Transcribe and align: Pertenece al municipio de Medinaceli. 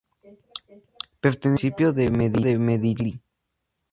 Pertenece 1.19 1.47
al 1.47 1.51
municipio 1.73 1.93
de 1.93 2.09
Medinaceli. 2.09 3.21